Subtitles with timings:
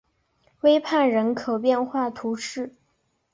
[0.61, 2.73] 威涅人口变化图示